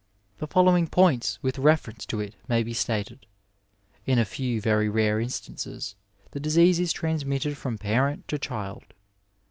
The 0.39 0.47
following 0.47 0.87
points 0.87 1.37
with 1.43 1.59
reference 1.59 2.07
to 2.07 2.19
it 2.19 2.33
may 2.47 2.63
be 2.63 2.73
stated: 2.73 3.27
In 4.07 4.17
a 4.17 4.25
few 4.25 4.59
very 4.59 4.89
rare 4.89 5.19
instances 5.19 5.93
the 6.31 6.39
disease 6.39 6.79
is 6.79 6.91
transmitted 6.91 7.55
from 7.55 7.77
parent 7.77 8.27
to 8.29 8.39
child. 8.39 8.95